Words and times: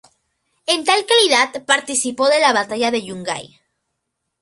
En 0.65 0.83
tal 0.83 1.05
calidad, 1.05 1.63
participó 1.63 2.27
de 2.27 2.39
la 2.39 2.53
Batalla 2.53 2.89
de 2.89 3.03
Yungay. 3.03 3.59